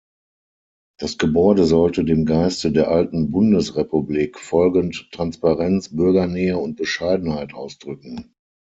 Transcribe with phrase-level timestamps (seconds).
[0.97, 8.33] Das Gebäude sollte dem Geiste der alten Bundesrepublik folgend Transparenz, Bürgernähe und Bescheidenheit ausdrücken.